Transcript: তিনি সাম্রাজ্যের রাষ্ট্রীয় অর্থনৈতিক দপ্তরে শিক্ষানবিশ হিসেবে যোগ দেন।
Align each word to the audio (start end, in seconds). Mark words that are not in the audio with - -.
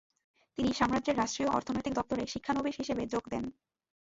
তিনি 0.57 0.69
সাম্রাজ্যের 0.73 1.19
রাষ্ট্রীয় 1.19 1.49
অর্থনৈতিক 1.49 1.93
দপ্তরে 1.95 2.23
শিক্ষানবিশ 2.27 2.75
হিসেবে 2.77 3.03
যোগ 3.05 3.23
দেন। 3.29 3.45